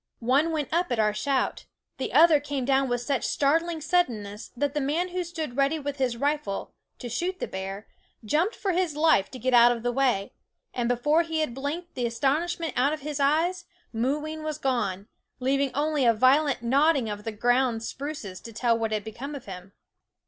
[0.19, 1.67] One went up at our shout;
[1.99, 5.97] the other came down with such startling suddenness that the man who stood ready with
[5.97, 7.85] his rifle, to shoot the bear,
[8.25, 10.33] jumped for his life to get out of the way;
[10.73, 15.07] and before he had blinked the astonishment out of his eyes Mooween was gone,
[15.39, 19.35] leaving only a vio lent nodding of the ground spruces to tell what had become
[19.35, 19.71] of him.